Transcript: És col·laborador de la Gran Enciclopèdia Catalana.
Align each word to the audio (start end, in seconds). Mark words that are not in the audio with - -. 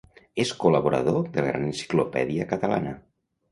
És 0.43 0.53
col·laborador 0.63 1.19
de 1.37 1.45
la 1.45 1.51
Gran 1.53 1.69
Enciclopèdia 1.69 2.51
Catalana. 2.57 2.99